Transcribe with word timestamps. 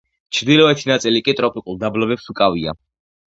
ჩრდილოეთი 0.35 0.87
ნაწილი 0.91 1.21
კი 1.27 1.35
ტროპიკულ 1.41 1.77
დაბლობებს 1.83 2.33
უკავია. 2.35 2.77